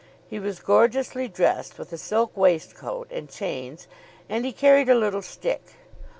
[0.31, 3.87] He was gorgeously dressed, with a silk waistcoat and chains,
[4.27, 5.61] and he carried a little stick.